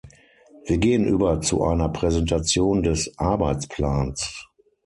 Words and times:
Wir 0.65 0.79
gehen 0.79 1.05
über 1.05 1.41
zu 1.41 1.63
einer 1.63 1.87
Präsentation 1.87 2.81
des 2.81 3.19
Arbeitsplans. 3.19 4.47